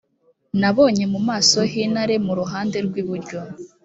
nabonye 0.59 1.05
mu 1.13 1.19
maso 1.27 1.57
h’intare 1.71 2.15
mu 2.25 2.33
ruhande 2.39 2.77
rw’iburyo 2.87 3.39